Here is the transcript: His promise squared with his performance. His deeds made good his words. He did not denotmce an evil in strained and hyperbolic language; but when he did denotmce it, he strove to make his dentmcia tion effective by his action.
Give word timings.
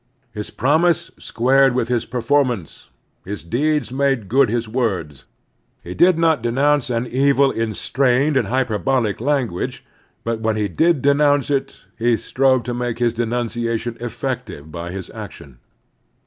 His 0.31 0.49
promise 0.49 1.11
squared 1.19 1.75
with 1.75 1.87
his 1.87 2.05
performance. 2.05 2.87
His 3.23 3.43
deeds 3.43 3.91
made 3.91 4.29
good 4.29 4.49
his 4.49 4.67
words. 4.67 5.25
He 5.83 5.93
did 5.93 6.17
not 6.17 6.41
denotmce 6.41 6.89
an 6.89 7.05
evil 7.05 7.51
in 7.51 7.75
strained 7.75 8.35
and 8.35 8.47
hyperbolic 8.47 9.21
language; 9.21 9.85
but 10.23 10.39
when 10.39 10.55
he 10.55 10.67
did 10.67 11.03
denotmce 11.03 11.51
it, 11.51 11.83
he 11.99 12.17
strove 12.17 12.63
to 12.63 12.73
make 12.73 12.97
his 12.97 13.13
dentmcia 13.13 13.77
tion 13.79 13.95
effective 13.99 14.71
by 14.71 14.89
his 14.89 15.11
action. 15.11 15.59